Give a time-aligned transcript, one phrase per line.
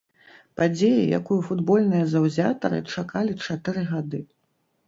[0.59, 4.27] Падзея, якую футбольныя заўзятары чакалі чатыры гады.